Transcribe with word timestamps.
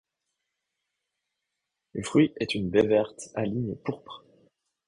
Le 1.93 2.01
fruit 2.01 2.33
est 2.37 2.55
une 2.55 2.71
baie 2.71 2.87
verte 2.87 3.29
à 3.35 3.43
lignes 3.45 3.75
pourpres. 3.85 4.25